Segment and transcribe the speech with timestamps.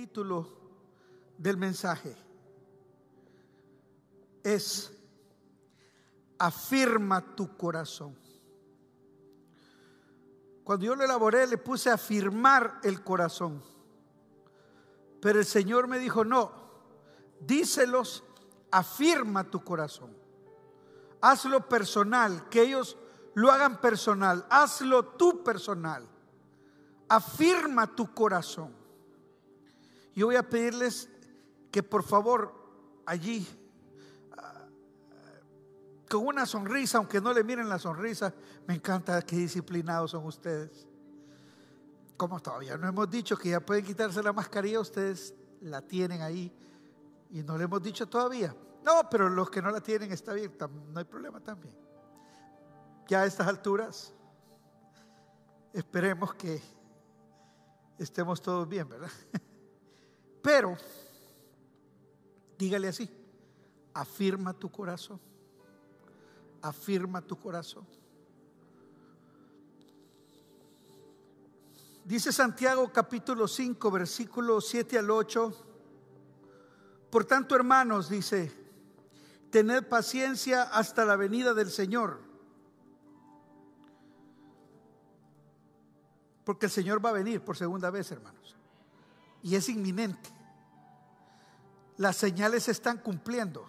[0.00, 0.48] título
[1.36, 2.16] del mensaje
[4.42, 4.90] es
[6.38, 8.16] Afirma tu corazón.
[10.64, 13.62] Cuando yo lo elaboré le puse afirmar el corazón.
[15.20, 16.50] Pero el Señor me dijo, no,
[17.38, 18.24] díselos,
[18.70, 20.16] afirma tu corazón.
[21.20, 22.96] Hazlo personal, que ellos
[23.34, 24.46] lo hagan personal.
[24.48, 26.08] Hazlo tú personal.
[27.06, 28.79] Afirma tu corazón.
[30.14, 31.08] Yo voy a pedirles
[31.70, 32.52] que por favor
[33.06, 33.46] allí,
[34.36, 34.66] ah,
[36.08, 38.34] con una sonrisa, aunque no le miren la sonrisa,
[38.66, 40.86] me encanta que disciplinados son ustedes.
[42.16, 46.52] Como todavía no hemos dicho que ya pueden quitarse la mascarilla, ustedes la tienen ahí
[47.30, 48.54] y no le hemos dicho todavía.
[48.84, 50.52] No, pero los que no la tienen está bien,
[50.92, 51.74] no hay problema también.
[53.06, 54.14] Ya a estas alturas,
[55.72, 56.62] esperemos que
[57.98, 59.10] estemos todos bien, ¿verdad?
[60.42, 60.76] Pero,
[62.58, 63.08] dígale así,
[63.92, 65.20] afirma tu corazón,
[66.62, 67.86] afirma tu corazón.
[72.04, 75.66] Dice Santiago capítulo 5, versículo 7 al 8.
[77.10, 78.50] Por tanto, hermanos, dice,
[79.50, 82.20] tened paciencia hasta la venida del Señor.
[86.44, 88.59] Porque el Señor va a venir por segunda vez, hermanos
[89.42, 90.30] y es inminente.
[91.96, 93.68] Las señales se están cumpliendo.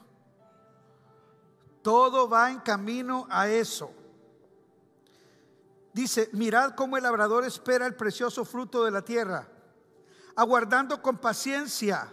[1.82, 3.92] Todo va en camino a eso.
[5.94, 9.48] Dice, mirad cómo el labrador espera el precioso fruto de la tierra,
[10.36, 12.10] aguardando con paciencia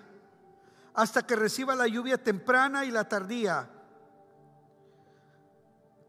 [0.95, 3.71] hasta que reciba la lluvia temprana y la tardía.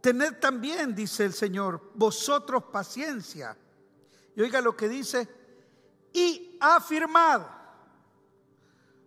[0.02, 3.56] Tened también, dice el Señor, vosotros paciencia.
[4.36, 5.28] Y oiga lo que dice,
[6.12, 7.42] y afirmad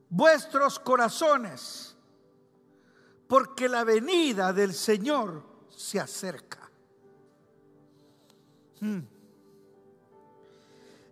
[0.09, 1.97] vuestros corazones,
[3.27, 6.71] porque la venida del Señor se acerca.
[8.81, 9.01] Hmm.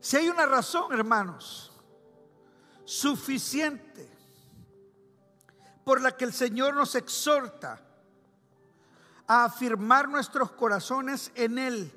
[0.00, 1.72] Si hay una razón, hermanos,
[2.84, 4.10] suficiente
[5.84, 7.80] por la que el Señor nos exhorta
[9.26, 11.92] a afirmar nuestros corazones en Él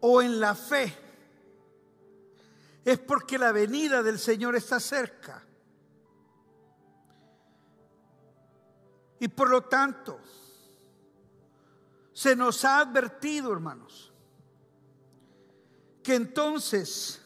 [0.00, 1.01] o en la fe,
[2.84, 5.44] es porque la venida del Señor está cerca.
[9.20, 10.18] Y por lo tanto,
[12.12, 14.12] se nos ha advertido, hermanos,
[16.02, 17.22] que entonces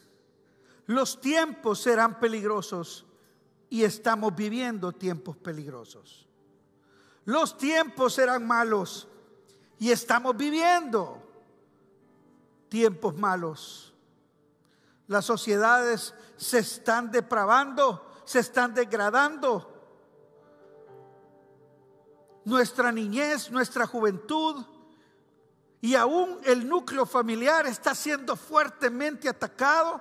[0.86, 3.06] los tiempos serán peligrosos
[3.70, 6.28] y estamos viviendo tiempos peligrosos.
[7.24, 9.08] Los tiempos serán malos
[9.78, 11.22] y estamos viviendo
[12.68, 13.85] tiempos malos.
[15.08, 19.72] Las sociedades se están depravando, se están degradando.
[22.44, 24.64] Nuestra niñez, nuestra juventud
[25.80, 30.00] y aún el núcleo familiar está siendo fuertemente atacado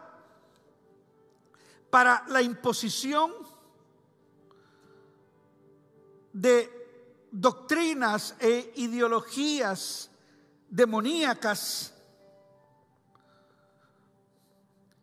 [1.89, 3.31] para la imposición
[6.33, 10.09] de doctrinas e ideologías
[10.69, 11.94] demoníacas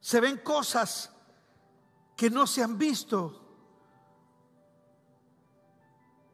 [0.03, 1.11] se ven cosas
[2.17, 3.41] que no se han visto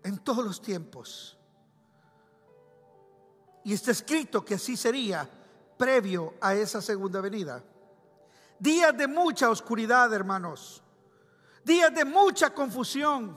[0.02, 1.36] en todos los tiempos.
[3.64, 5.28] Y está escrito que así sería
[5.76, 7.62] previo a esa segunda venida.
[8.58, 10.82] Días de mucha oscuridad, hermanos.
[11.62, 13.36] Días de mucha confusión.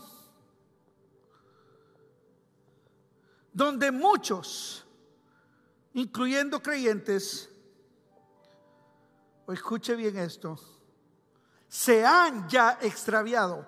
[3.52, 4.86] Donde muchos,
[5.94, 7.51] incluyendo creyentes,
[9.48, 10.60] escuche bien esto,
[11.68, 13.66] se han ya extraviado.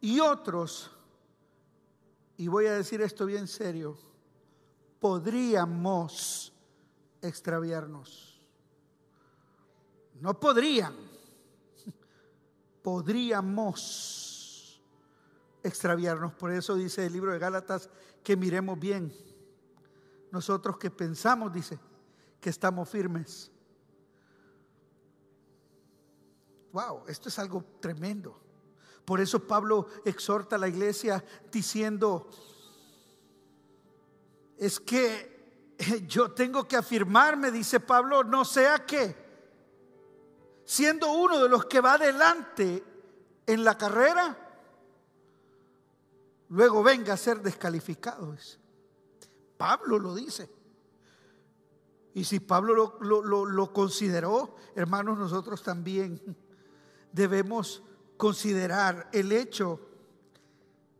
[0.00, 0.90] Y otros,
[2.36, 3.98] y voy a decir esto bien serio,
[5.00, 6.52] podríamos
[7.20, 8.40] extraviarnos.
[10.20, 10.94] No podrían,
[12.82, 14.80] podríamos
[15.62, 16.32] extraviarnos.
[16.34, 17.90] Por eso dice el libro de Gálatas
[18.22, 19.12] que miremos bien.
[20.30, 21.78] Nosotros que pensamos, dice,
[22.40, 23.50] que estamos firmes
[26.72, 28.38] Wow, esto es algo tremendo.
[29.04, 32.28] Por eso Pablo exhorta a la iglesia diciendo,
[34.58, 35.74] es que
[36.06, 39.16] yo tengo que afirmarme, dice Pablo, no sea que,
[40.64, 42.84] siendo uno de los que va adelante
[43.46, 44.36] en la carrera,
[46.50, 48.36] luego venga a ser descalificado.
[49.56, 50.50] Pablo lo dice.
[52.14, 56.20] Y si Pablo lo, consideró, hermanos, nosotros también
[57.12, 57.82] debemos
[58.16, 59.80] considerar el hecho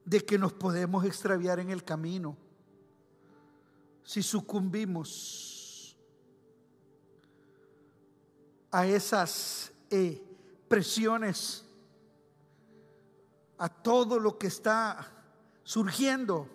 [0.05, 2.37] de que nos podemos extraviar en el camino
[4.03, 5.95] si sucumbimos
[8.71, 10.23] a esas eh,
[10.67, 11.65] presiones,
[13.59, 15.13] a todo lo que está
[15.63, 16.49] surgiendo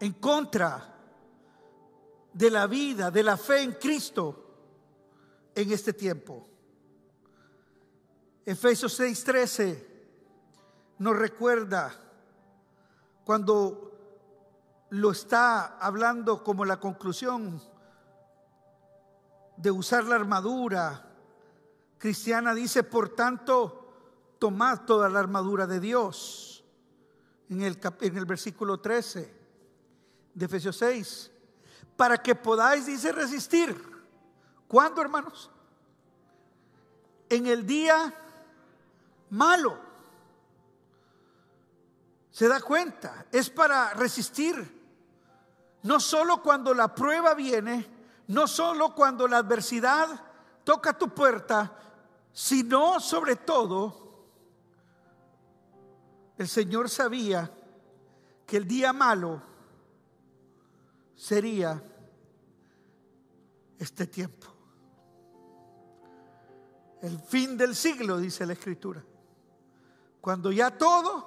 [0.00, 0.92] en contra
[2.32, 4.46] de la vida, de la fe en Cristo
[5.54, 6.55] en este tiempo.
[8.46, 9.84] Efesios 6:13
[10.98, 11.92] nos recuerda
[13.24, 13.92] cuando
[14.90, 17.60] lo está hablando como la conclusión
[19.56, 21.12] de usar la armadura
[21.98, 26.64] cristiana, dice, por tanto, tomad toda la armadura de Dios.
[27.48, 29.34] En el, en el versículo 13
[30.34, 31.32] de Efesios 6
[31.96, 33.74] para que podáis, dice, resistir.
[34.68, 35.50] ¿Cuándo, hermanos?
[37.28, 38.14] En el día
[39.30, 39.78] malo.
[42.30, 43.26] ¿Se da cuenta?
[43.32, 44.76] Es para resistir.
[45.82, 47.86] No solo cuando la prueba viene,
[48.28, 50.08] no solo cuando la adversidad
[50.64, 51.72] toca tu puerta,
[52.32, 54.06] sino sobre todo,
[56.36, 57.50] el Señor sabía
[58.46, 59.40] que el día malo
[61.14, 61.82] sería
[63.78, 64.46] este tiempo.
[67.02, 69.02] El fin del siglo, dice la Escritura.
[70.26, 71.24] Cuando ya todo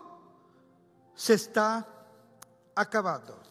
[1.15, 1.87] se está
[2.75, 3.41] acabando.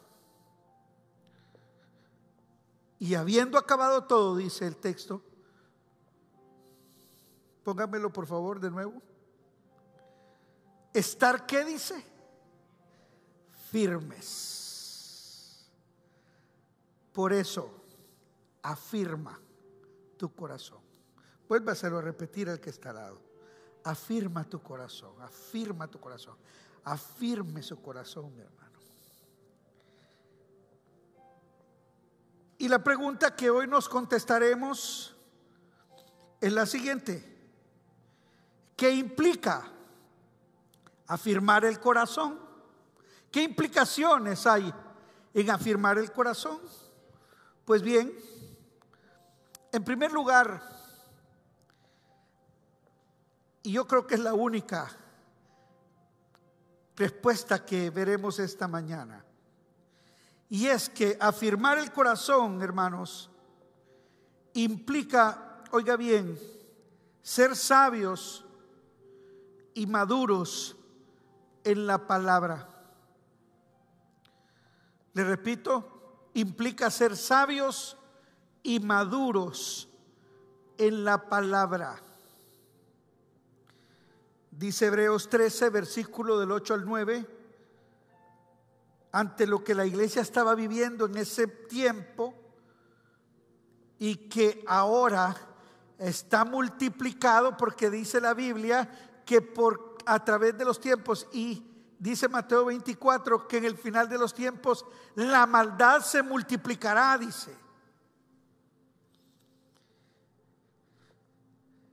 [2.98, 5.22] Y habiendo acabado todo, dice el texto,
[7.64, 9.00] póngamelo por favor de nuevo.
[10.92, 12.04] Estar, ¿qué dice?
[13.70, 15.66] Firmes
[17.14, 17.86] por eso,
[18.60, 19.40] afirma
[20.18, 20.82] tu corazón.
[21.48, 23.27] Vuélvaselo a repetir al que está al lado.
[23.88, 26.36] Afirma tu corazón, afirma tu corazón.
[26.84, 28.78] Afirme su corazón, mi hermano.
[32.58, 35.16] Y la pregunta que hoy nos contestaremos
[36.38, 37.34] es la siguiente.
[38.76, 39.66] ¿Qué implica
[41.06, 42.38] afirmar el corazón?
[43.32, 44.70] ¿Qué implicaciones hay
[45.32, 46.60] en afirmar el corazón?
[47.64, 48.12] Pues bien,
[49.72, 50.77] en primer lugar,
[53.62, 54.90] y yo creo que es la única
[56.96, 59.24] respuesta que veremos esta mañana,
[60.48, 63.30] y es que afirmar el corazón, hermanos,
[64.54, 66.38] implica, oiga bien,
[67.22, 68.44] ser sabios
[69.74, 70.76] y maduros
[71.64, 72.68] en la palabra.
[75.12, 77.96] Le repito, implica ser sabios
[78.62, 79.88] y maduros
[80.78, 82.00] en la palabra.
[84.58, 87.26] Dice Hebreos 13, versículo del 8 al 9,
[89.12, 92.34] ante lo que la iglesia estaba viviendo en ese tiempo
[94.00, 95.36] y que ahora
[95.96, 101.64] está multiplicado porque dice la Biblia que por a través de los tiempos y
[101.98, 107.52] Dice Mateo 24 que en el final de los tiempos la maldad se multiplicará, dice.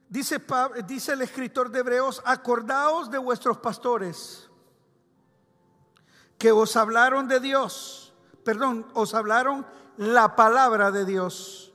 [0.08, 0.42] Dice,
[0.88, 4.50] dice el escritor de Hebreos, acordaos de vuestros pastores
[6.38, 8.14] que os hablaron de Dios,
[8.44, 9.66] perdón, os hablaron
[9.98, 11.74] la palabra de Dios.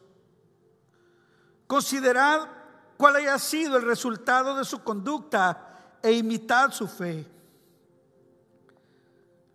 [1.66, 2.49] Considerad
[2.97, 7.26] cuál haya sido el resultado de su conducta e imitad su fe.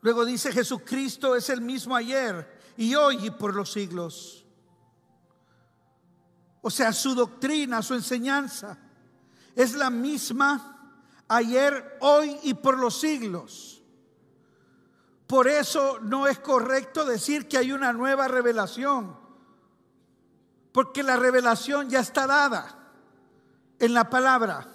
[0.02, 4.45] Luego dice, Jesucristo es el mismo ayer y hoy y por los siglos.
[6.68, 8.76] O sea, su doctrina, su enseñanza
[9.56, 13.84] es la misma ayer, hoy y por los siglos.
[15.28, 19.16] Por eso no es correcto decir que hay una nueva revelación,
[20.72, 22.76] porque la revelación ya está dada
[23.78, 24.68] en la palabra.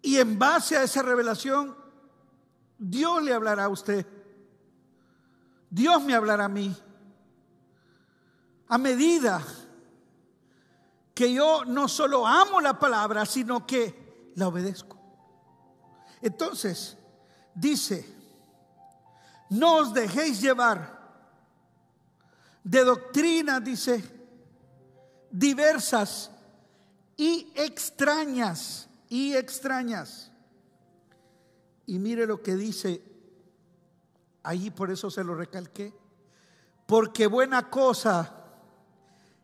[0.00, 1.76] Y en base a esa revelación,
[2.78, 4.06] Dios le hablará a usted.
[5.70, 6.74] Dios me hablará a mí.
[8.68, 9.42] A medida
[11.14, 14.96] que yo no solo amo la palabra, sino que la obedezco.
[16.20, 16.96] Entonces,
[17.54, 18.06] dice,
[19.50, 20.98] no os dejéis llevar
[22.62, 24.04] de doctrinas, dice,
[25.30, 26.30] diversas
[27.16, 30.30] y extrañas y extrañas.
[31.86, 33.02] Y mire lo que dice
[34.42, 35.94] Ahí por eso se lo recalqué.
[36.86, 38.38] Porque buena cosa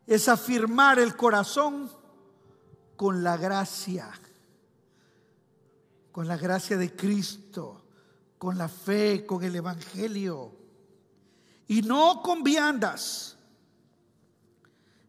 [0.07, 1.89] es afirmar el corazón
[2.95, 4.09] con la gracia,
[6.11, 7.85] con la gracia de Cristo,
[8.37, 10.51] con la fe, con el Evangelio,
[11.67, 13.37] y no con viandas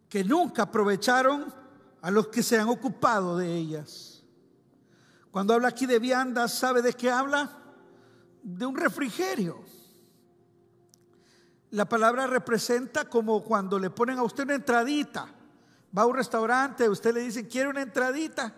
[0.08, 1.52] que nunca aprovecharon
[2.00, 4.22] a los que se han ocupado de ellas.
[5.30, 7.58] Cuando habla aquí de viandas, ¿sabe de qué habla?
[8.42, 9.64] De un refrigerio.
[11.76, 15.28] La palabra representa como cuando le ponen a usted una entradita.
[15.94, 18.50] Va a un restaurante, usted le dice, ¿quiere una entradita?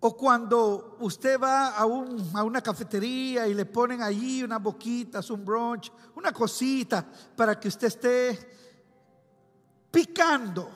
[0.00, 1.84] O cuando usted va a, a,
[2.44, 7.04] una cafetería y le ponen allí unas boquitas, un brunch, una cosita
[7.36, 8.56] para que usted esté
[9.90, 10.70] picando.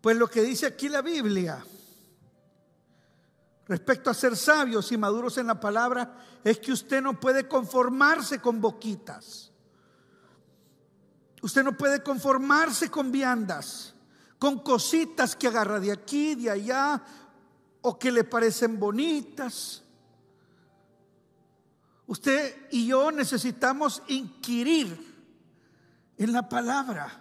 [0.00, 1.64] Pues lo que dice aquí la Biblia
[3.66, 8.38] respecto a ser sabios y maduros en la palabra es que usted no puede conformarse
[8.40, 9.50] con boquitas.
[11.40, 13.94] Usted no puede conformarse con viandas,
[14.38, 17.02] con cositas que agarra de aquí, de allá,
[17.82, 19.82] o que le parecen bonitas.
[22.06, 25.14] Usted y yo necesitamos inquirir
[26.16, 27.20] en la palabra.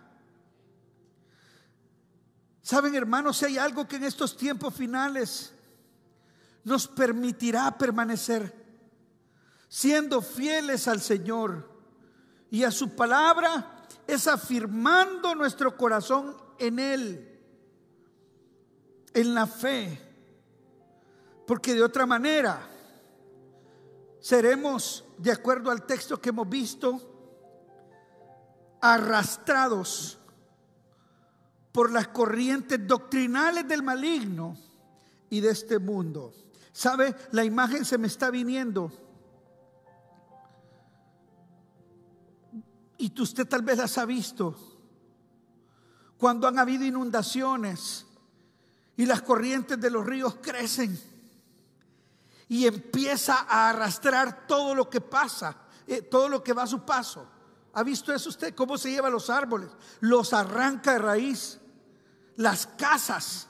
[2.62, 5.54] Saben, hermanos, si hay algo que en estos tiempos finales
[6.64, 8.64] nos permitirá permanecer
[9.74, 11.68] siendo fieles al Señor
[12.52, 17.42] y a su palabra, es afirmando nuestro corazón en Él,
[19.16, 20.00] en la fe,
[21.48, 22.70] porque de otra manera
[24.20, 27.02] seremos, de acuerdo al texto que hemos visto,
[28.80, 30.20] arrastrados
[31.72, 34.56] por las corrientes doctrinales del maligno
[35.32, 36.32] y de este mundo.
[36.74, 37.16] ¿Sabe?
[37.32, 38.92] La imagen se me está viniendo.
[42.98, 44.56] Y usted tal vez las ha visto.
[46.18, 48.08] Cuando han habido inundaciones
[48.98, 51.00] y las corrientes de los ríos crecen
[52.48, 56.84] y empieza a arrastrar todo lo que pasa, eh, todo lo que va a su
[56.86, 57.28] paso.
[57.74, 58.56] ¿Ha visto eso usted?
[58.56, 59.70] ¿Cómo se lleva los árboles?
[60.00, 61.60] Los arranca de raíz.
[62.36, 63.48] Las casas.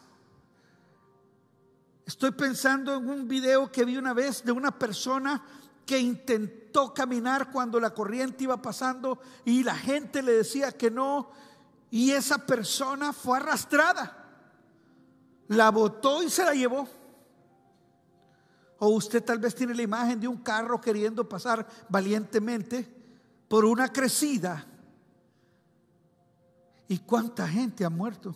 [2.05, 5.41] Estoy pensando en un video que vi una vez de una persona
[5.85, 11.29] que intentó caminar cuando la corriente iba pasando y la gente le decía que no
[11.89, 14.19] y esa persona fue arrastrada.
[15.47, 16.87] La botó y se la llevó.
[18.79, 22.91] O usted tal vez tiene la imagen de un carro queriendo pasar valientemente
[23.47, 24.65] por una crecida.
[26.87, 28.35] ¿Y cuánta gente ha muerto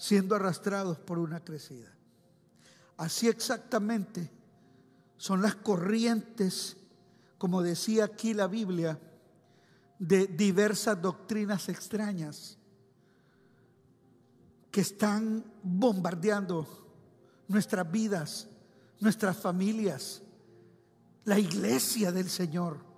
[0.00, 1.92] siendo arrastrados por una crecida?
[2.96, 4.30] Así exactamente
[5.18, 6.78] son las corrientes,
[7.36, 8.98] como decía aquí la Biblia,
[9.98, 12.56] de diversas doctrinas extrañas
[14.70, 16.66] que están bombardeando
[17.48, 18.48] nuestras vidas,
[19.00, 20.22] nuestras familias,
[21.24, 22.90] la iglesia del Señor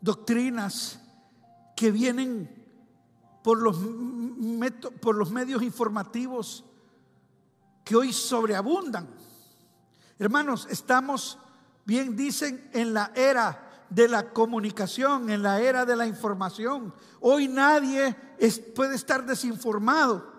[0.00, 1.00] doctrinas
[1.76, 2.50] que vienen
[3.42, 3.76] por los,
[5.00, 6.64] por los medios informativos
[7.84, 9.08] que hoy sobreabundan.
[10.18, 11.38] Hermanos, estamos,
[11.84, 16.92] bien dicen, en la era de la comunicación, en la era de la información.
[17.20, 18.14] Hoy nadie
[18.74, 20.32] puede estar desinformado.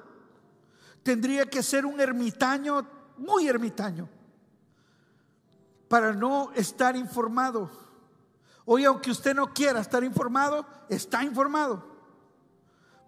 [1.03, 2.86] Tendría que ser un ermitaño,
[3.18, 4.08] muy ermitaño,
[5.88, 7.70] para no estar informado.
[8.65, 11.99] Hoy, aunque usted no quiera estar informado, está informado.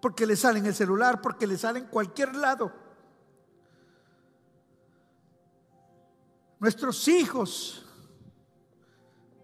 [0.02, 2.72] Porque le sale en el celular, porque le sale en cualquier lado.
[6.58, 7.86] Nuestros hijos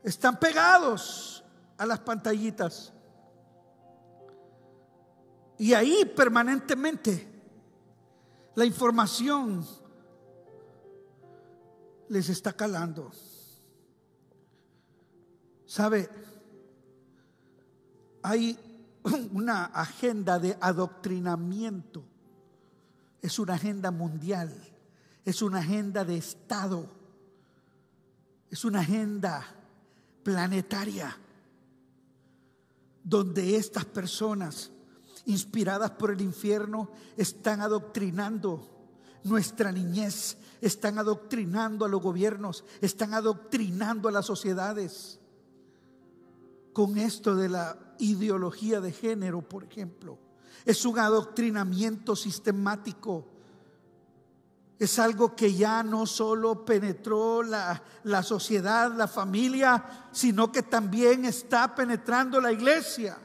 [0.03, 1.45] están pegados
[1.77, 2.93] a las pantallitas.
[5.59, 7.29] Y ahí permanentemente
[8.57, 9.65] la información
[12.09, 13.12] les está calando.
[15.67, 16.11] ¿Sabe?
[18.25, 18.68] Hay
[19.33, 22.05] una agenda de adoctrinamiento.
[23.21, 24.55] Es una agenda mundial.
[25.25, 26.88] Es una agenda de Estado.
[28.50, 29.45] Es una agenda
[30.23, 31.17] planetaria.
[33.03, 34.71] Donde estas personas,
[35.27, 38.79] inspiradas por el infierno, están adoctrinando
[39.25, 45.21] nuestra niñez, están adoctrinando a los gobiernos, están adoctrinando a las sociedades
[46.79, 50.17] con esto de la ideología de género, por ejemplo.
[50.65, 53.27] Es un adoctrinamiento sistemático
[54.79, 61.25] es algo que ya no solo penetró la, la, sociedad, la familia, sino que también
[61.25, 63.19] está penetrando la iglesia.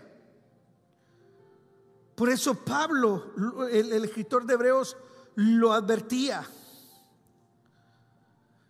[2.16, 3.34] Por eso Pablo,
[3.72, 4.98] el, el escritor de Hebreos,
[5.36, 6.44] lo advertía.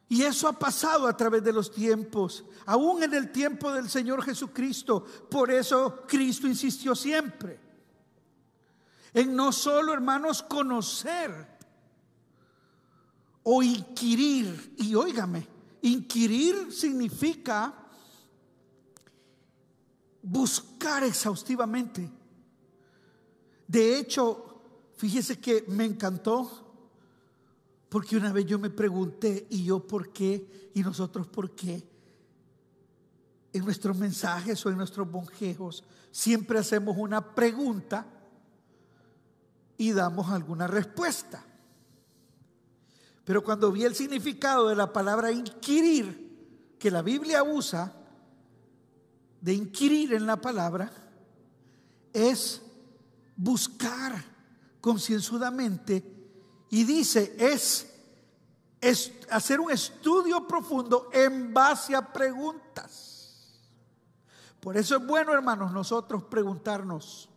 [0.09, 4.23] Y eso ha pasado a través de los tiempos, aún en el tiempo del Señor
[4.23, 5.03] Jesucristo.
[5.29, 7.63] Por eso Cristo insistió siempre
[9.13, 11.47] en no solo, hermanos, conocer
[13.43, 14.75] o inquirir.
[14.77, 15.47] Y óigame,
[15.81, 17.73] inquirir significa
[20.21, 22.09] buscar exhaustivamente.
[23.67, 24.61] De hecho,
[24.95, 26.62] fíjese que me encantó
[27.93, 30.71] porque una vez yo me pregunté, ¿y yo por qué?
[30.73, 31.87] ¿Y nosotros por qué?
[33.53, 38.07] En nuestros mensajes o en nuestros bonjejos siempre hacemos una pregunta
[39.77, 41.45] y damos alguna respuesta.
[43.25, 47.93] Pero cuando vi el significado de la palabra inquirir, que la Biblia usa,
[49.39, 50.91] de inquirir en la palabra,
[52.11, 52.59] es
[53.35, 54.15] buscar
[54.81, 56.12] concienzudamente
[56.73, 57.87] y dice, es,
[58.81, 63.61] es hacer un estudio profundo en base a preguntas.
[64.59, 67.29] Por eso es bueno, hermanos, nosotros preguntarnos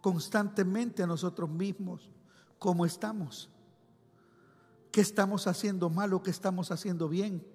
[0.00, 2.10] constantemente a nosotros mismos
[2.58, 3.48] cómo estamos.
[4.90, 7.46] ¿Qué estamos haciendo mal o qué estamos haciendo bien?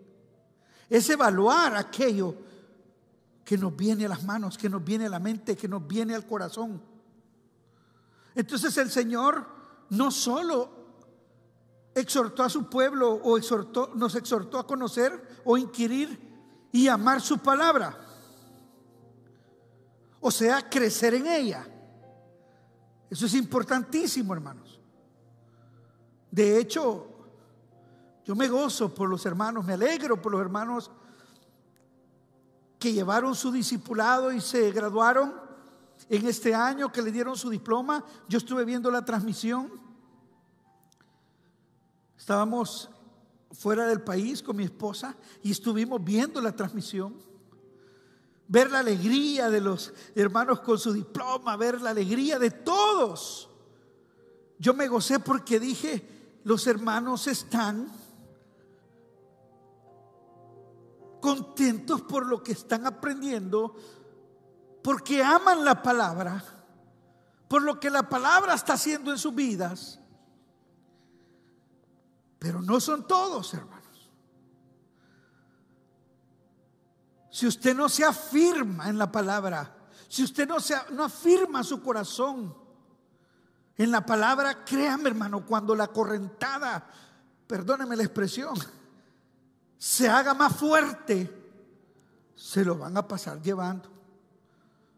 [0.90, 2.34] Es evaluar aquello
[3.44, 6.16] que nos viene a las manos, que nos viene a la mente, que nos viene
[6.16, 6.82] al corazón.
[8.36, 9.46] Entonces el Señor
[9.90, 10.79] no solo
[11.96, 16.20] exhortó a su pueblo o exhortó, nos exhortó a conocer o inquirir
[16.72, 17.98] y amar su palabra.
[20.22, 21.68] O sea, crecer en ella.
[23.10, 24.80] Eso es importantísimo, hermanos.
[26.30, 27.08] De hecho,
[28.24, 30.92] yo me gozo por los hermanos, me alegro por los hermanos
[32.78, 35.34] que llevaron su discipulado y se graduaron
[36.08, 38.04] en este año, que le dieron su diploma.
[38.28, 39.89] Yo estuve viendo la transmisión.
[42.20, 42.92] Estábamos
[43.52, 47.16] fuera del país con mi esposa y estuvimos viendo la transmisión
[48.50, 53.48] ver la alegría de los hermanos con su diploma, ver la alegría de todos.
[54.58, 57.92] Yo me gocé porque dije, los hermanos están
[61.22, 63.76] contentos por lo que están aprendiendo,
[64.84, 66.44] porque aman la palabra,
[67.48, 69.99] por lo que la palabra está haciendo en sus vidas.
[72.40, 73.80] Pero no son todos, hermanos.
[77.40, 79.74] si usted no se afirma en la palabra,
[80.10, 82.54] si usted no, se, no afirma su corazón
[83.78, 86.86] en la palabra, créame hermano, cuando la correntada,
[87.48, 88.56] perdóneme la expresión,
[89.78, 91.34] se haga más fuerte,
[92.36, 93.90] se lo van a pasar llevando.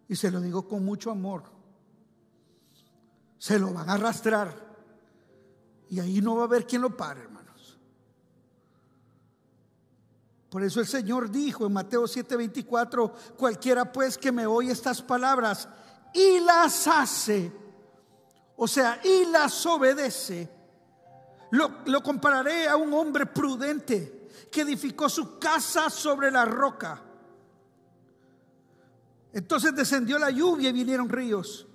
[0.07, 1.43] Y se lo digo con mucho amor.
[3.37, 4.53] Se lo van a arrastrar.
[5.89, 7.41] Y ahí no va a haber quien lo pare, hermano.
[10.51, 15.69] Por eso el Señor dijo en Mateo 7:24, cualquiera pues que me oye estas palabras
[16.13, 17.49] y las hace,
[18.57, 20.51] o sea, y las obedece,
[21.51, 27.01] lo, lo compararé a un hombre prudente que edificó su casa sobre la roca.
[29.31, 31.65] Entonces descendió la lluvia y vinieron ríos.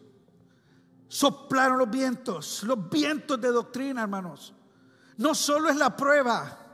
[1.09, 4.53] Soplaron los vientos, los vientos de doctrina, hermanos.
[5.17, 6.66] No solo es la prueba,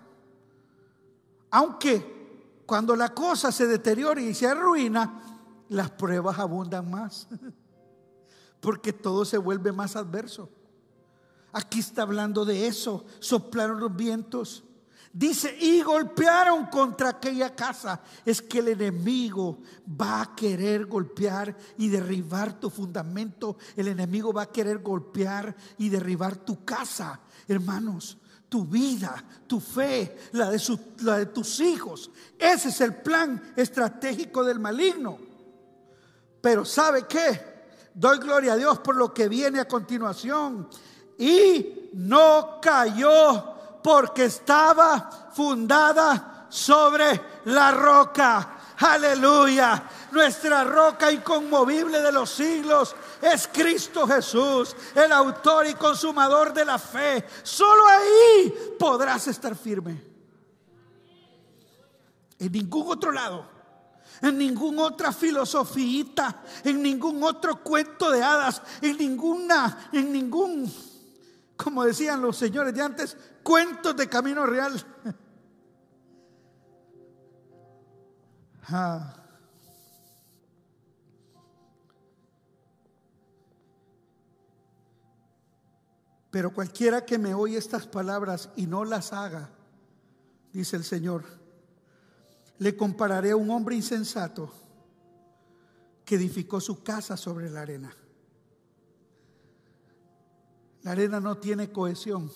[1.52, 5.20] aunque cuando la cosa se deteriora y se arruina,
[5.68, 7.28] las pruebas abundan más.
[8.60, 10.48] Porque todo se vuelve más adverso.
[11.52, 13.04] Aquí está hablando de eso.
[13.20, 14.64] Soplaron los vientos.
[15.12, 18.00] Dice, y golpearon contra aquella casa.
[18.24, 23.58] Es que el enemigo va a querer golpear y derribar tu fundamento.
[23.76, 27.20] El enemigo va a querer golpear y derribar tu casa.
[27.46, 28.16] Hermanos,
[28.52, 29.14] tu vida,
[29.46, 30.60] tu fe, la de,
[30.98, 32.10] la de tus hijos.
[32.38, 35.16] Ese es el plan estratégico del maligno.
[36.42, 37.62] Pero ¿sabe qué?
[37.94, 40.68] Doy gloria a Dios por lo que viene a continuación.
[41.16, 48.58] Y no cayó porque estaba fundada sobre la roca.
[48.80, 49.82] Aleluya.
[50.10, 56.78] Nuestra roca inconmovible de los siglos es Cristo Jesús, el autor y consumador de la
[56.78, 57.24] fe.
[57.42, 60.02] Solo ahí podrás estar firme.
[62.38, 63.46] En ningún otro lado,
[64.20, 70.70] en ninguna otra filosofía, en ningún otro cuento de hadas, en ninguna, en ningún
[71.62, 74.84] como decían los señores de antes, cuentos de camino real.
[78.74, 79.21] Ah.
[86.32, 89.50] Pero cualquiera que me oye estas palabras y no las haga,
[90.50, 91.24] dice el Señor,
[92.56, 94.50] le compararé a un hombre insensato
[96.06, 97.94] que edificó su casa sobre la arena.
[100.80, 102.32] La arena no tiene cohesión.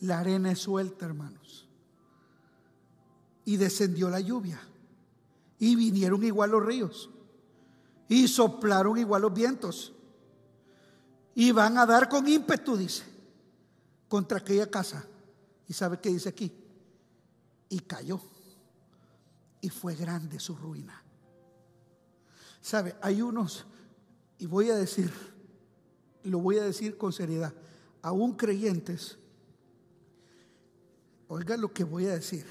[0.00, 1.66] La arena es suelta, hermanos.
[3.46, 4.60] Y descendió la lluvia.
[5.58, 7.08] Y vinieron igual los ríos.
[8.08, 9.94] Y soplaron igual los vientos.
[11.34, 13.04] Y van a dar con ímpetu, dice,
[14.08, 15.06] contra aquella casa.
[15.68, 16.52] ¿Y sabe qué dice aquí?
[17.68, 18.20] Y cayó.
[19.60, 21.02] Y fue grande su ruina.
[22.60, 22.96] ¿Sabe?
[23.00, 23.64] Hay unos,
[24.38, 25.12] y voy a decir,
[26.24, 27.54] lo voy a decir con seriedad,
[28.02, 29.18] aún creyentes,
[31.28, 32.46] oiga lo que voy a decir,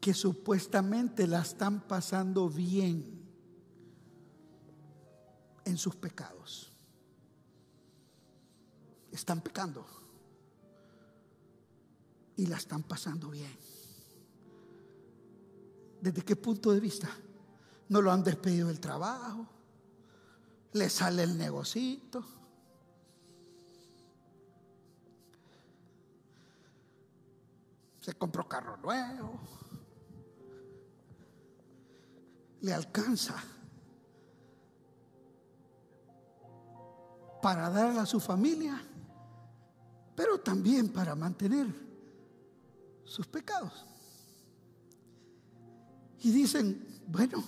[0.00, 3.24] que supuestamente la están pasando bien
[5.64, 6.75] en sus pecados.
[9.16, 9.84] Están pecando
[12.36, 13.56] y la están pasando bien.
[16.00, 17.08] ¿Desde qué punto de vista?
[17.88, 19.48] No lo han despedido del trabajo
[20.76, 22.22] le sale el negocito.
[28.00, 29.40] Se compró carro nuevo.
[32.60, 33.34] Le alcanza
[37.42, 38.80] para darle a su familia,
[40.16, 41.66] pero también para mantener
[43.04, 43.84] sus pecados.
[46.22, 47.44] Y dicen, bueno,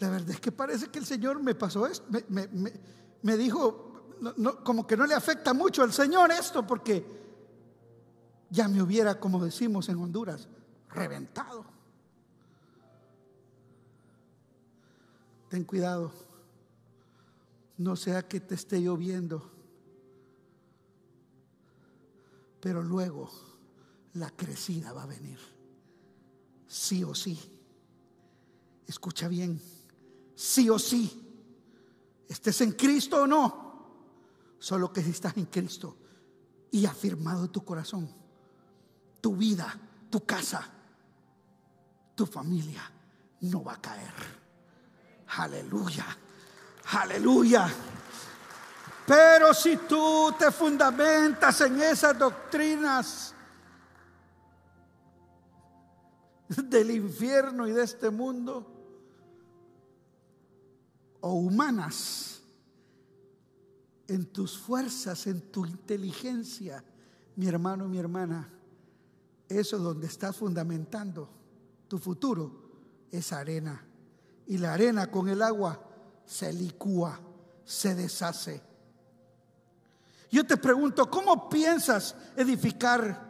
[0.00, 2.06] la verdad es que parece que el Señor me pasó esto,
[3.22, 4.14] me, dijo,
[4.64, 7.04] como que no le afecta mucho al Señor esto, porque
[8.48, 10.48] ya me hubiera, como decimos en Honduras,
[10.88, 11.66] reventado.
[15.50, 16.12] Ten cuidado,
[17.76, 19.57] no sea que te esté lloviendo,
[22.60, 23.30] pero luego
[24.14, 25.38] la crecida va a venir,
[26.66, 27.38] sí o sí.
[28.86, 29.60] Escucha bien
[30.38, 31.10] sí o sí.
[32.28, 33.66] Estés en Cristo o no.
[34.60, 35.96] Solo que si estás en Cristo
[36.70, 38.08] y afirmado tu corazón,
[39.20, 39.76] tu vida,
[40.08, 40.68] tu casa,
[42.14, 42.82] tu familia
[43.40, 44.14] no va a caer.
[45.36, 46.06] Aleluya.
[46.92, 47.68] Aleluya.
[49.08, 53.34] Pero si tú te fundamentas en esas doctrinas
[56.48, 58.70] del infierno y de este mundo,
[61.22, 62.42] o humanas,
[64.08, 66.84] en tus fuerzas, en tu inteligencia,
[67.36, 68.52] mi hermano, mi hermana,
[69.48, 71.30] eso es donde estás fundamentando
[71.88, 72.70] tu futuro,
[73.10, 73.82] es arena.
[74.46, 75.82] Y la arena con el agua
[76.26, 77.18] se licúa,
[77.64, 78.67] se deshace.
[80.30, 83.26] Yo te pregunto, ¿cómo piensas edificar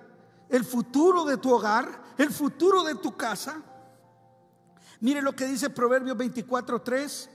[0.48, 3.62] el futuro de tu hogar, el futuro de tu casa?
[5.00, 7.28] Mire lo que dice Proverbios 24:3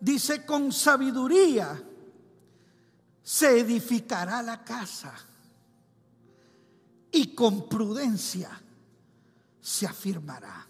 [0.00, 1.82] dice, con sabiduría
[3.22, 5.14] se edificará la casa
[7.10, 8.50] y con prudencia
[9.60, 10.66] se afirmará.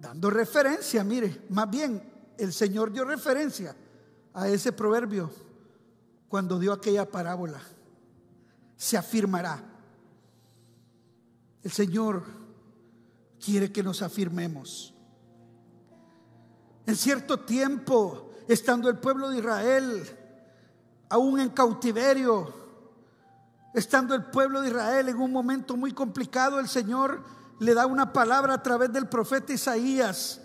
[0.00, 3.74] Dando referencia, mire, más bien el Señor dio referencia
[4.34, 5.30] a ese proverbio
[6.32, 7.60] cuando dio aquella parábola.
[8.78, 9.62] Se afirmará.
[11.62, 12.24] El Señor
[13.38, 14.94] quiere que nos afirmemos.
[16.86, 20.18] En cierto tiempo, estando el pueblo de Israel
[21.10, 22.50] aún en cautiverio,
[23.74, 27.22] estando el pueblo de Israel en un momento muy complicado, el Señor
[27.58, 30.40] le da una palabra a través del profeta Isaías.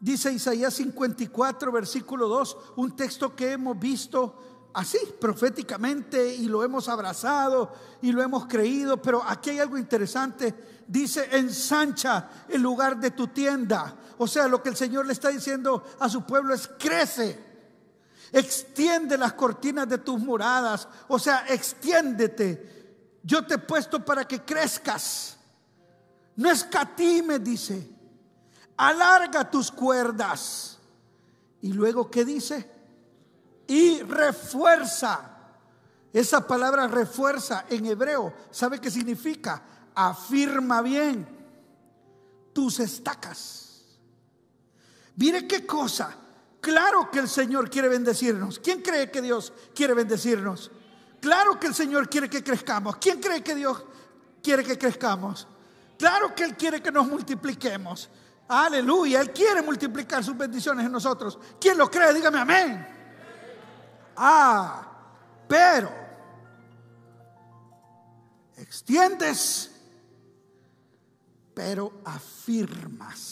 [0.00, 6.88] Dice Isaías 54, versículo 2, un texto que hemos visto así, proféticamente, y lo hemos
[6.88, 10.82] abrazado y lo hemos creído, pero aquí hay algo interesante.
[10.86, 15.30] Dice, ensancha el lugar de tu tienda o sea, lo que el Señor le está
[15.30, 17.42] diciendo a su pueblo es crece.
[18.30, 20.86] Extiende las cortinas de tus moradas.
[21.08, 23.16] O sea, extiéndete.
[23.22, 25.38] Yo te he puesto para que crezcas.
[26.36, 27.90] No escatime, dice.
[28.76, 30.78] Alarga tus cuerdas.
[31.62, 32.70] Y luego, ¿qué dice?
[33.70, 35.30] Y refuerza.
[36.12, 39.62] Esa palabra refuerza en hebreo, ¿sabe qué significa?
[39.94, 41.24] Afirma bien
[42.52, 43.84] tus estacas.
[45.14, 46.16] Mire qué cosa.
[46.60, 48.58] Claro que el Señor quiere bendecirnos.
[48.58, 50.72] ¿Quién cree que Dios quiere bendecirnos?
[51.20, 52.96] Claro que el Señor quiere que crezcamos.
[52.96, 53.84] ¿Quién cree que Dios
[54.42, 55.46] quiere que crezcamos?
[55.96, 58.10] Claro que Él quiere que nos multipliquemos.
[58.48, 61.38] Aleluya, Él quiere multiplicar sus bendiciones en nosotros.
[61.60, 62.12] ¿Quién lo cree?
[62.12, 62.89] Dígame amén.
[64.22, 64.86] Ah,
[65.48, 65.90] pero
[68.54, 69.70] extiendes,
[71.54, 73.30] pero afirmas.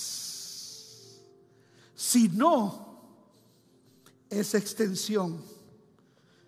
[1.94, 3.02] Si no,
[4.30, 5.44] esa extensión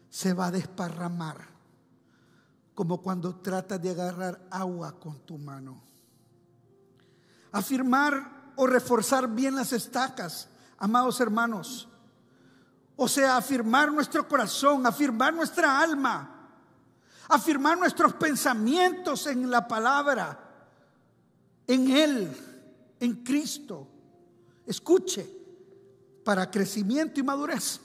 [0.09, 1.47] se va a desparramar,
[2.75, 5.83] como cuando tratas de agarrar agua con tu mano.
[7.53, 10.49] Afirmar o reforzar bien las estacas,
[10.79, 11.90] amados hermanos.
[13.03, 16.51] O sea, afirmar nuestro corazón, afirmar nuestra alma,
[17.31, 20.39] afirmar nuestros pensamientos en la palabra,
[21.67, 22.31] en Él,
[23.01, 23.89] en Cristo.
[24.67, 25.27] Escuche,
[26.23, 27.81] para crecimiento y madurez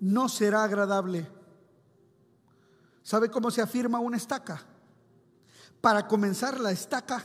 [0.00, 1.26] no será agradable.
[3.02, 4.62] ¿Sabe cómo se afirma una estaca?
[5.80, 7.24] Para comenzar la estaca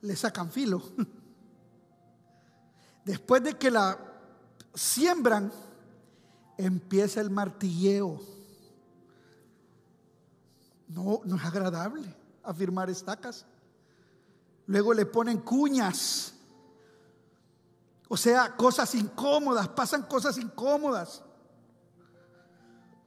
[0.00, 0.80] le sacan filo.
[3.04, 3.98] Después de que la
[4.72, 5.50] siembran,
[6.58, 8.20] empieza el martilleo.
[10.88, 12.02] No, no es agradable
[12.42, 13.46] afirmar estacas.
[14.66, 16.34] Luego le ponen cuñas
[18.08, 21.22] o sea, cosas incómodas, pasan cosas incómodas.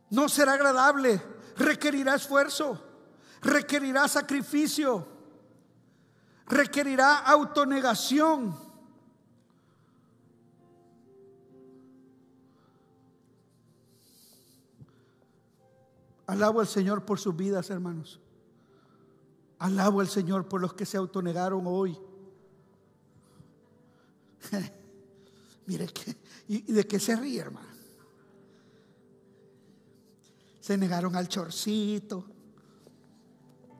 [0.09, 1.21] No será agradable,
[1.55, 2.83] requerirá esfuerzo,
[3.41, 5.07] requerirá sacrificio,
[6.45, 8.66] requerirá autonegación.
[16.27, 18.19] Alabo al Señor por sus vidas, hermanos.
[19.59, 21.97] Alabo al Señor por los que se autonegaron hoy.
[25.65, 26.15] Mire, que,
[26.49, 27.67] ¿y de qué se ríe, hermano?
[30.59, 32.25] Se negaron al chorcito,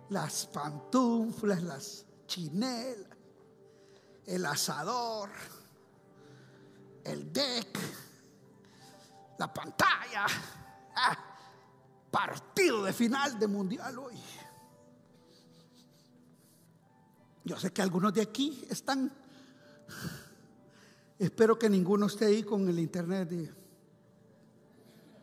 [0.10, 3.18] las pantuflas, las chinelas,
[4.26, 5.30] el asador,
[7.04, 7.78] el deck,
[9.38, 10.26] la pantalla.
[10.96, 11.37] Ah,
[12.18, 14.16] partido de final de mundial hoy.
[17.44, 19.12] Yo sé que algunos de aquí están
[21.20, 23.56] Espero que ninguno esté ahí con el internet.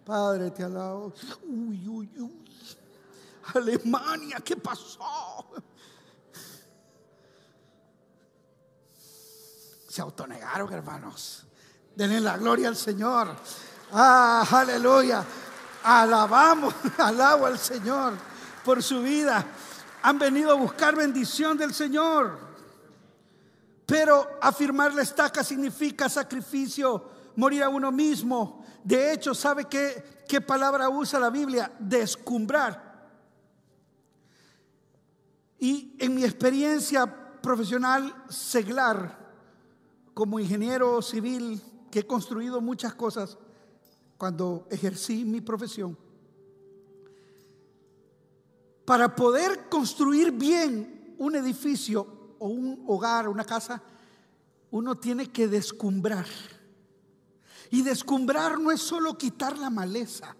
[0.05, 1.13] Padre, te alabo.
[1.43, 2.45] Uy, uy, uy.
[3.55, 5.51] Alemania, ¿qué pasó?
[9.89, 11.45] Se autonegaron, hermanos.
[11.95, 13.37] Denle la gloria al Señor.
[13.93, 15.25] Ah, aleluya.
[15.85, 18.15] Alabamos, alabo al Señor
[18.65, 19.45] por su vida.
[20.03, 22.39] Han venido a buscar bendición del Señor.
[23.87, 28.65] Pero afirmar la estaca significa sacrificio, morir a uno mismo.
[28.83, 31.71] De hecho, ¿sabe qué, qué palabra usa la Biblia?
[31.79, 32.95] Descumbrar.
[35.59, 37.07] Y en mi experiencia
[37.43, 39.19] profesional seglar,
[40.15, 43.37] como ingeniero civil, que he construido muchas cosas
[44.17, 45.97] cuando ejercí mi profesión,
[48.85, 53.83] para poder construir bien un edificio o un hogar, una casa,
[54.71, 56.27] uno tiene que descumbrar.
[57.71, 60.37] Y descumbrar no es solo quitar la maleza,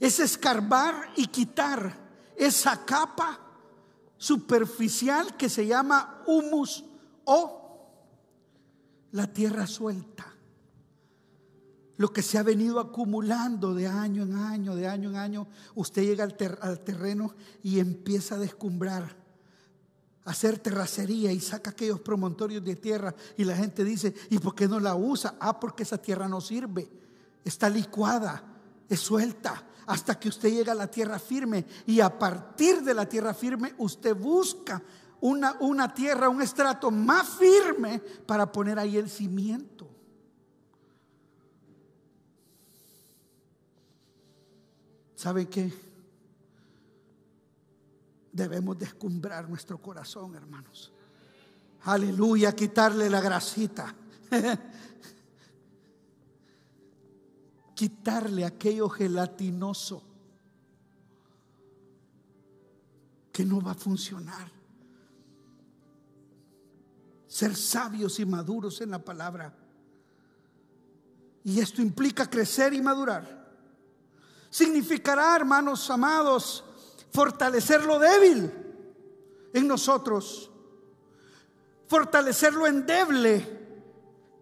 [0.00, 2.00] es escarbar y quitar
[2.36, 3.38] esa capa
[4.16, 6.84] superficial que se llama humus
[7.24, 7.62] o
[9.12, 10.31] la tierra suelta.
[12.02, 16.02] Lo que se ha venido acumulando de año en año, de año en año, usted
[16.02, 16.34] llega al,
[16.80, 19.14] terreno y empieza a descumbrar
[20.24, 24.66] hacer terracería y saca aquellos promontorios de tierra y la gente dice, ¿y por qué
[24.66, 25.36] no la usa?
[25.38, 26.90] Ah, porque esa tierra no sirve,
[27.44, 28.42] está licuada,
[28.88, 33.08] es suelta, hasta que usted llega a la tierra firme y a partir de la
[33.08, 34.82] tierra firme usted busca
[35.20, 39.71] una, una tierra, un estrato más firme para poner ahí el cimiento.
[45.22, 45.72] ¿Sabe qué?
[48.32, 50.90] debemos descumbrar nuestro corazón, hermanos.
[51.82, 53.94] Aleluya, quitarle la grasita.
[57.76, 60.02] quitarle aquello gelatinoso
[63.30, 64.50] que no va a funcionar.
[67.28, 69.56] Ser sabios y maduros en la palabra.
[71.44, 73.41] Y esto implica crecer y madurar.
[74.52, 76.62] Significará, hermanos amados,
[77.10, 78.52] fortalecer lo débil
[79.54, 80.50] en nosotros,
[81.88, 83.46] fortalecer lo endeble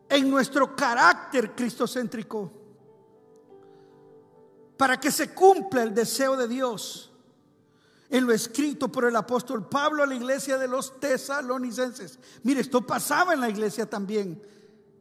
[0.08, 2.52] en nuestro carácter cristocéntrico.
[4.76, 7.12] para que se cumpla el deseo de Dios
[8.08, 12.18] en lo escrito por el apóstol Pablo a la iglesia de los tesalonicenses.
[12.44, 14.42] Mire, esto pasaba en la iglesia también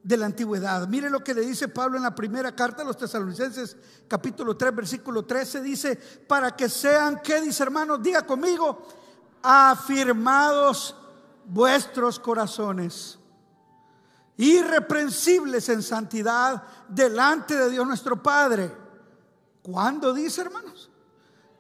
[0.04, 0.88] de la antigüedad.
[0.88, 3.76] Mire lo que le dice Pablo en la primera carta a los tesalonicenses,
[4.08, 5.96] capítulo 3, versículo 13, dice,
[6.28, 8.02] para que sean, ¿qué dice hermanos?
[8.02, 8.88] Diga conmigo,
[9.42, 10.96] afirmados
[11.46, 13.20] vuestros corazones,
[14.38, 18.72] irreprensibles en santidad delante de Dios nuestro Padre.
[19.62, 20.90] ¿Cuándo dice, hermanos?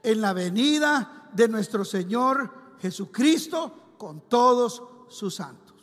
[0.01, 5.75] En la venida de nuestro Señor Jesucristo con todos sus santos.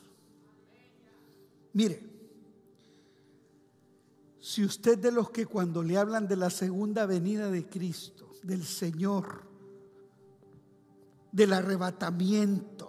[1.75, 2.16] Mire,
[4.47, 8.63] si usted de los que cuando le hablan de la segunda venida de Cristo, del
[8.63, 9.43] Señor,
[11.33, 12.89] del arrebatamiento,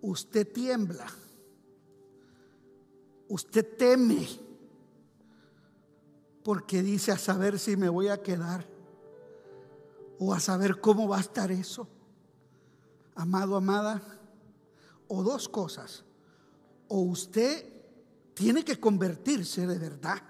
[0.00, 1.06] usted tiembla,
[3.28, 4.26] usted teme,
[6.42, 8.66] porque dice a saber si me voy a quedar
[10.18, 11.86] o a saber cómo va a estar eso.
[13.14, 14.00] Amado, amada,
[15.08, 16.07] o dos cosas
[16.88, 17.64] o usted
[18.34, 20.22] tiene que convertirse de verdad.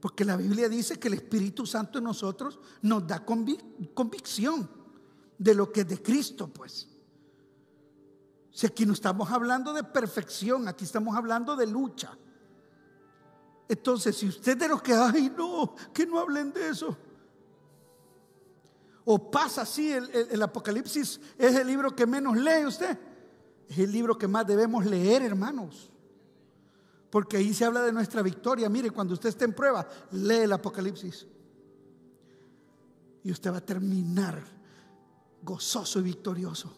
[0.00, 4.70] Porque la Biblia dice que el Espíritu Santo en nosotros nos da convicción
[5.38, 6.88] de lo que es de Cristo, pues.
[8.50, 12.16] Si aquí no estamos hablando de perfección, aquí estamos hablando de lucha.
[13.68, 16.96] Entonces, si usted de los que, ay, no, que no hablen de eso.
[19.04, 22.98] O pasa así, el, el Apocalipsis es el libro que menos lee usted.
[23.68, 25.90] Es el libro que más debemos leer, hermanos.
[27.10, 28.68] Porque ahí se habla de nuestra victoria.
[28.68, 31.26] Mire, cuando usted esté en prueba, lee el Apocalipsis.
[33.24, 34.42] Y usted va a terminar
[35.42, 36.72] gozoso y victorioso.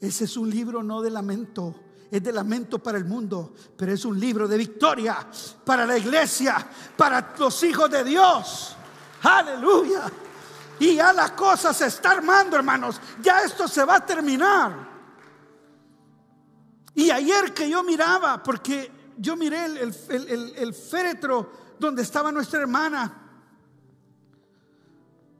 [0.00, 1.74] Ese es un libro no de lamento,
[2.10, 5.28] es de lamento para el mundo, pero es un libro de victoria
[5.64, 8.76] para la iglesia, para los hijos de Dios.
[9.22, 10.10] Aleluya.
[10.80, 13.00] Y ya la cosa se está armando, hermanos.
[13.22, 14.91] Ya esto se va a terminar.
[16.94, 23.46] Y ayer que yo miraba, porque yo miré el, féretro donde estaba nuestra hermana,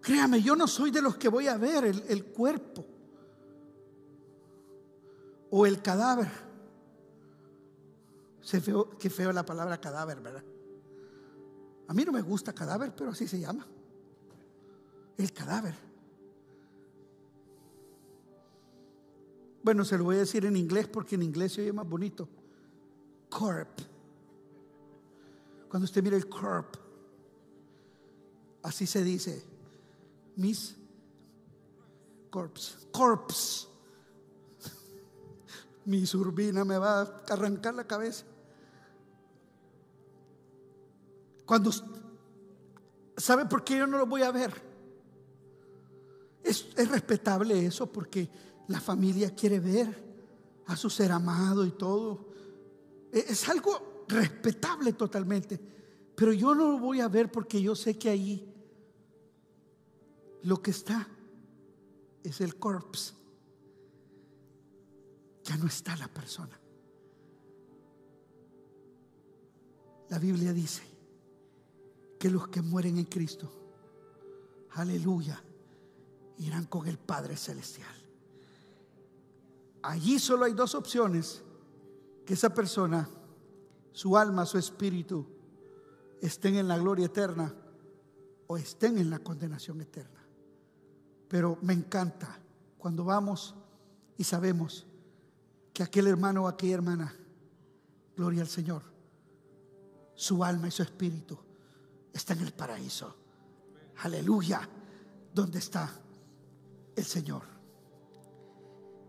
[0.01, 2.87] créame, yo no soy de los que voy a ver el, cuerpo
[5.51, 6.31] o el cadáver.
[8.41, 10.43] Se feo, qué feo la palabra cadáver, ¿verdad?
[11.87, 13.67] A mí no me gusta cadáver, pero así se llama.
[15.19, 15.92] El cadáver.
[19.63, 22.29] Bueno, se lo voy a decir en inglés porque en inglés se oye más bonito.
[23.29, 23.81] Corp.
[25.69, 26.77] Cuando usted mira el corp,
[28.63, 29.45] así se dice.
[30.37, 30.77] Miss
[32.31, 32.77] corpse.
[32.91, 33.69] Corpse.
[35.85, 38.25] Mi urbina me va a arrancar la cabeza.
[41.45, 41.71] Cuando
[43.17, 44.53] ¿Sabe por qué yo no lo voy a ver?
[46.43, 48.29] Es, es respetable eso porque
[48.69, 50.13] la familia quiere ver
[50.67, 52.33] a su ser amado y todo.
[53.13, 55.61] E, es algo respetable totalmente.
[56.15, 58.55] Pero yo no lo voy a ver porque yo sé que ahí
[60.43, 61.09] lo que está
[62.23, 63.15] es el corpse.
[65.45, 66.59] Ya no está la persona.
[70.09, 70.83] La Biblia dice
[72.19, 73.51] que los que mueren en Cristo,
[74.73, 75.43] aleluya,
[76.39, 78.02] irán con el Padre Celestial.
[79.83, 81.43] Allí solo hay dos opciones,
[82.25, 83.09] que esa persona,
[83.93, 85.27] su alma, su espíritu,
[86.21, 87.53] estén en la gloria eterna
[88.47, 90.25] o estén en la condenación eterna.
[91.29, 92.39] Pero me encanta
[92.79, 93.55] cuando vamos
[94.17, 94.87] y sabemos
[95.73, 97.15] que aquel hermano o aquella hermana,
[98.17, 98.83] gloria al Señor,
[100.15, 101.39] su alma y su espíritu
[102.13, 103.17] está en el paraíso.
[104.03, 104.69] Aleluya,
[105.35, 105.91] donde está
[106.95, 107.52] el Señor.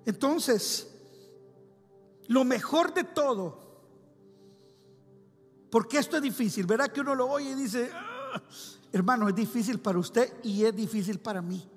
[0.06, 0.88] Entonces,
[2.28, 3.62] lo mejor de todo,
[5.70, 8.42] porque esto es difícil, ¿verdad que uno lo oye y dice, ah,
[8.92, 11.70] hermano, es difícil para usted y es difícil para mí?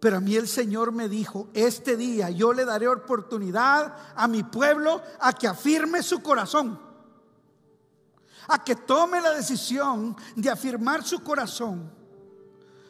[0.00, 4.42] Pero a mí el Señor me dijo, este día yo le daré oportunidad a mi
[4.42, 6.80] pueblo a que afirme su corazón,
[8.48, 11.92] a que tome la decisión de afirmar su corazón.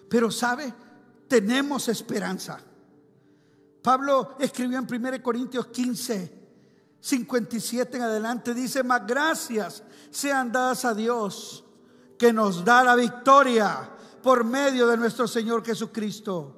[0.09, 0.72] Pero sabe,
[1.26, 2.61] tenemos esperanza.
[3.83, 6.41] Pablo escribió en 1 Corintios 15,
[7.01, 11.64] 57 en adelante, dice, más gracias sean dadas a Dios
[12.18, 13.91] que nos da la victoria
[14.22, 16.57] por medio de nuestro Señor Jesucristo.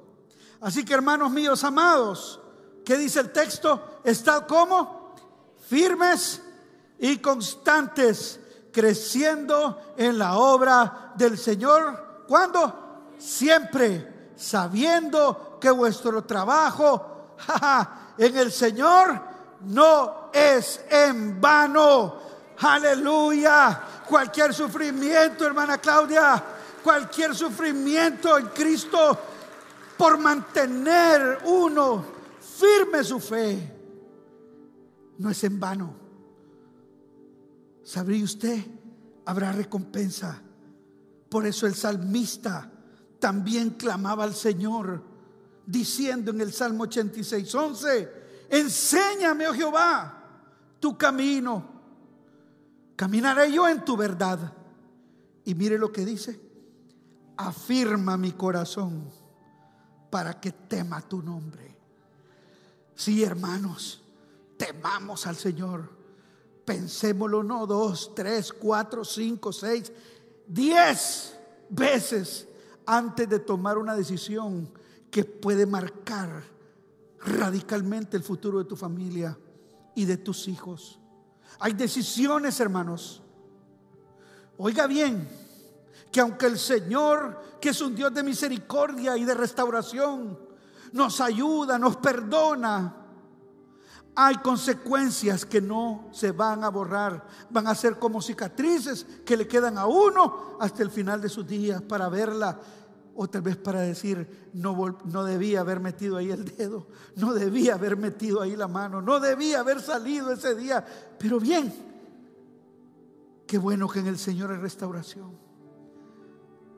[0.59, 2.39] Así que hermanos míos amados,
[2.83, 3.99] ¿qué dice el texto?
[4.03, 5.15] Estad como
[5.67, 6.41] firmes
[6.99, 8.39] y constantes,
[8.71, 12.23] creciendo en la obra del Señor.
[12.27, 13.11] ¿Cuándo?
[13.17, 17.12] Siempre, sabiendo que vuestro trabajo
[18.17, 19.21] en el Señor
[19.61, 22.19] no es en vano.
[22.59, 23.81] Aleluya.
[24.07, 26.43] Cualquier sufrimiento, hermana Claudia,
[26.83, 29.17] cualquier sufrimiento en Cristo
[29.97, 32.05] por mantener uno
[32.59, 33.73] firme su fe,
[35.17, 35.93] no es en vano.
[37.83, 38.59] ¿Sabría usted?
[39.25, 40.41] Habrá recompensa.
[41.29, 42.69] Por eso el salmista
[43.19, 45.01] también clamaba al Señor,
[45.65, 48.13] diciendo en el Salmo 86, 11,
[48.49, 50.23] enséñame, oh Jehová,
[50.79, 51.71] tu camino.
[52.95, 54.53] Caminaré yo en tu verdad.
[55.45, 56.39] Y mire lo que dice,
[57.37, 59.09] afirma mi corazón
[60.09, 61.75] para que tema tu nombre.
[62.95, 64.01] Sí, hermanos,
[64.57, 65.89] temamos al Señor.
[66.65, 69.91] Pensémoslo, no dos, tres, cuatro, cinco, seis,
[70.47, 71.37] diez
[71.69, 72.47] veces
[72.85, 74.69] antes de tomar una decisión
[75.13, 76.41] que puede marcar
[77.19, 79.37] radicalmente el futuro de tu familia
[79.93, 80.99] y de tus hijos.
[81.59, 83.21] Hay decisiones, hermanos.
[84.57, 85.29] Oiga bien,
[86.11, 90.39] que aunque el Señor, que es un Dios de misericordia y de restauración,
[90.93, 92.95] nos ayuda, nos perdona,
[94.15, 99.47] hay consecuencias que no se van a borrar, van a ser como cicatrices que le
[99.47, 102.59] quedan a uno hasta el final de sus días para verla
[103.15, 107.75] o tal vez para decir, no, no debía haber metido ahí el dedo, no debía
[107.75, 110.83] haber metido ahí la mano, no debía haber salido ese día,
[111.19, 111.73] pero bien,
[113.45, 115.37] qué bueno que en el Señor hay restauración.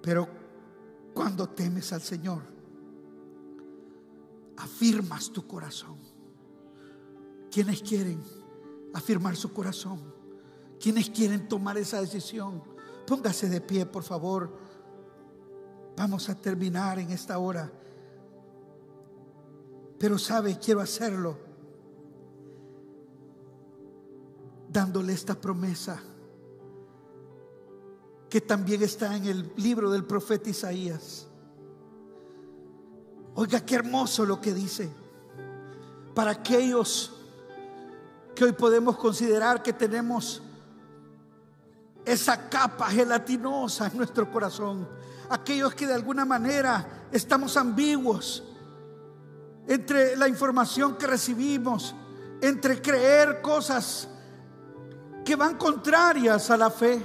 [0.02, 0.28] Pero
[1.14, 2.42] cuando temes al Señor,
[4.58, 5.98] afirmas tu corazón.
[7.50, 8.22] ¿Quiénes quieren
[8.94, 10.14] afirmar su corazón?
[10.80, 12.62] ¿Quiénes quieren tomar esa decisión?
[13.08, 14.64] Póngase de pie, por favor.
[15.98, 17.72] Vamos a terminar en esta hora.
[19.98, 21.38] Pero sabe, quiero hacerlo
[24.70, 26.02] dándole esta promesa
[28.30, 31.28] que también está en el libro del profeta Isaías.
[33.36, 34.89] Oiga, qué hermoso lo que dice.
[36.14, 37.14] Para aquellos
[38.36, 40.41] que hoy podemos considerar que tenemos
[42.04, 44.88] esa capa gelatinosa en nuestro corazón.
[45.30, 48.43] Aquellos que de alguna manera estamos ambiguos
[49.67, 51.95] entre la información que recibimos,
[52.41, 54.07] entre creer cosas
[55.23, 57.03] que van contrarias a la fe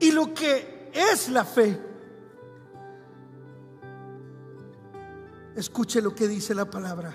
[0.00, 1.80] y lo que es la fe.
[5.54, 7.12] Escuche lo que dice la palabra.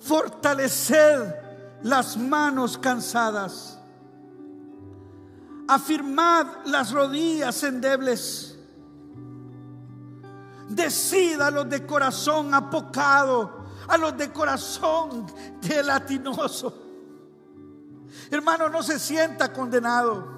[0.00, 1.34] Fortaleced
[1.82, 3.75] las manos cansadas.
[5.68, 8.58] Afirmad las rodillas endebles.
[10.68, 15.26] Decid a los de corazón apocado, a los de corazón
[15.62, 16.82] gelatinoso.
[18.30, 20.36] Hermano, no se sienta condenado.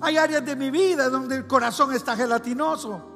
[0.00, 3.08] Hay áreas de mi vida donde el corazón está gelatinoso.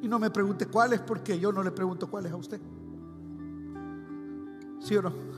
[0.00, 2.60] Y no me pregunte cuáles porque yo no le pregunto cuáles a usted.
[4.80, 5.37] ¿Sí o no?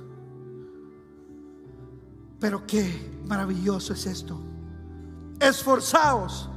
[2.41, 4.41] Pero qué maravilloso es esto.
[5.38, 6.49] Esforzaos,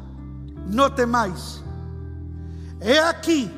[0.68, 1.62] no temáis.
[2.82, 3.52] He aquí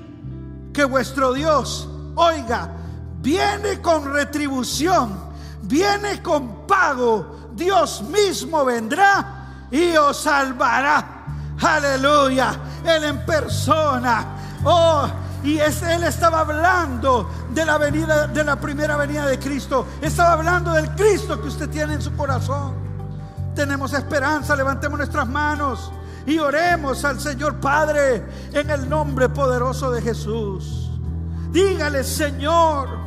[0.74, 2.72] que vuestro Dios, oiga,
[3.22, 5.26] viene con retribución
[5.68, 7.50] viene con pago.
[7.54, 11.26] Dios mismo vendrá y os salvará.
[11.62, 12.56] Aleluya.
[12.86, 14.26] Él en persona.
[14.64, 15.08] Oh,
[15.46, 19.86] y él estaba hablando de la venida, de la primera venida de Cristo.
[20.02, 22.74] Estaba hablando del Cristo que usted tiene en su corazón.
[23.54, 25.92] Tenemos esperanza, levantemos nuestras manos
[26.26, 30.90] y oremos al Señor Padre en el nombre poderoso de Jesús.
[31.52, 33.06] Dígale, Señor,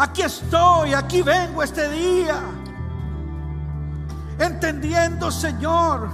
[0.00, 2.40] Aquí estoy, aquí vengo este día.
[4.38, 6.08] Entendiendo, Señor,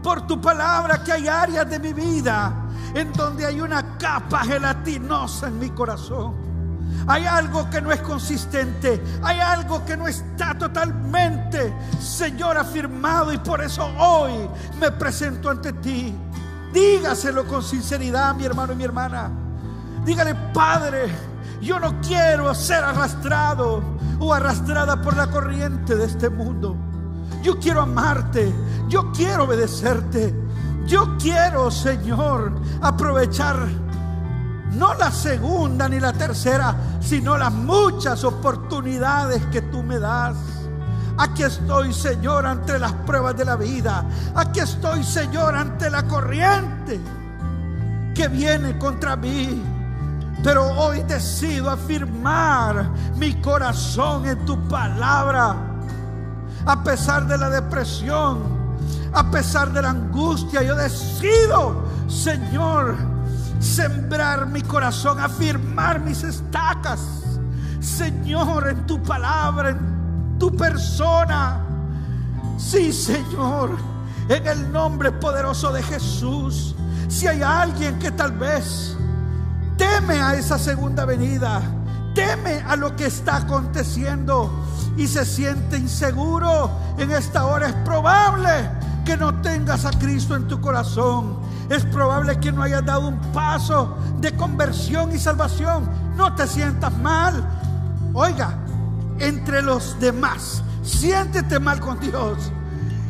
[0.00, 5.48] por tu palabra que hay áreas de mi vida en donde hay una capa gelatinosa
[5.48, 6.46] en mi corazón.
[7.08, 9.02] Hay algo que no es consistente.
[9.22, 13.32] Hay algo que no está totalmente, Señor, afirmado.
[13.32, 14.48] Y por eso hoy
[14.80, 16.14] me presento ante ti.
[16.72, 19.30] Dígaselo con sinceridad, mi hermano y mi hermana.
[20.04, 21.08] Dígale, Padre,
[21.60, 23.82] yo no quiero ser arrastrado
[24.18, 26.76] o arrastrada por la corriente de este mundo.
[27.42, 28.52] Yo quiero amarte,
[28.88, 30.34] yo quiero obedecerte.
[30.86, 33.56] Yo quiero, Señor, aprovechar
[34.72, 40.36] no la segunda ni la tercera, sino las muchas oportunidades que tú me das.
[41.18, 44.04] Aquí estoy, Señor, ante las pruebas de la vida.
[44.34, 47.00] Aquí estoy, Señor, ante la corriente
[48.14, 49.62] que viene contra mí.
[50.44, 55.56] Pero hoy decido afirmar mi corazón en tu palabra.
[56.66, 58.55] A pesar de la depresión,
[59.16, 62.96] a pesar de la angustia, yo decido, Señor,
[63.60, 67.00] sembrar mi corazón, afirmar mis estacas.
[67.80, 71.64] Señor, en tu palabra, en tu persona.
[72.58, 73.70] Sí, Señor,
[74.28, 76.74] en el nombre poderoso de Jesús.
[77.08, 78.98] Si hay alguien que tal vez
[79.78, 81.62] teme a esa segunda venida,
[82.14, 84.50] teme a lo que está aconteciendo
[84.94, 90.48] y se siente inseguro en esta hora, es probable que no tengas a Cristo en
[90.48, 91.38] tu corazón.
[91.70, 95.88] Es probable que no hayas dado un paso de conversión y salvación.
[96.16, 97.46] No te sientas mal.
[98.12, 98.58] Oiga,
[99.20, 102.50] entre los demás, siéntete mal con Dios.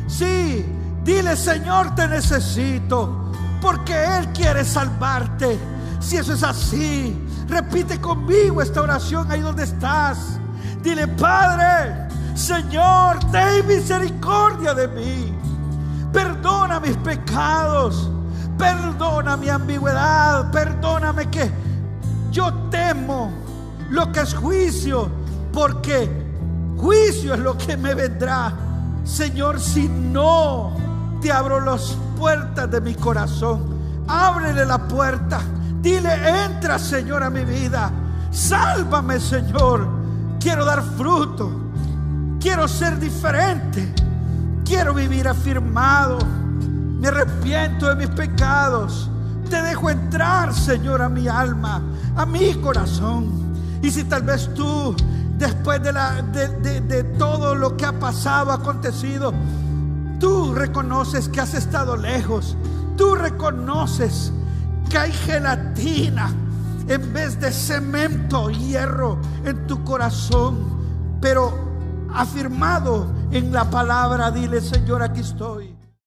[0.07, 0.65] Sí,
[1.03, 5.59] dile, Señor, te necesito, porque Él quiere salvarte.
[5.99, 7.17] Si eso es así,
[7.49, 10.39] repite conmigo esta oración ahí donde estás.
[10.83, 15.36] Dile, Padre, Señor, ten misericordia de mí.
[16.11, 18.09] Perdona mis pecados.
[18.57, 20.51] Perdona mi ambigüedad.
[20.51, 21.51] Perdóname que
[22.31, 23.31] yo temo
[23.89, 25.09] lo que es juicio.
[25.53, 26.09] Porque
[26.77, 28.53] juicio es lo que me vendrá.
[29.03, 30.73] Señor, si no
[31.21, 33.63] te abro las puertas de mi corazón,
[34.07, 35.39] ábrele la puerta.
[35.81, 37.91] Dile, entra, Señor, a mi vida.
[38.31, 39.87] Sálvame, Señor.
[40.39, 41.51] Quiero dar fruto.
[42.39, 43.93] Quiero ser diferente.
[44.67, 46.19] Quiero vivir afirmado.
[46.99, 49.09] Me arrepiento de mis pecados.
[49.49, 51.81] Te dejo entrar, Señor, a mi alma,
[52.17, 53.55] a mi corazón.
[53.81, 54.93] Y si tal vez tú,
[55.37, 59.33] después de, la, de, todo lo que ha pasado, acontecido,
[60.19, 62.57] tú reconoces que has estado lejos.
[62.97, 64.33] Tú reconoces
[64.89, 66.29] que hay gelatina
[66.89, 70.57] en vez de cemento, hierro en tu corazón,
[71.21, 71.53] pero
[72.13, 75.76] afirmado en la palabra, dile Señor, aquí estoy.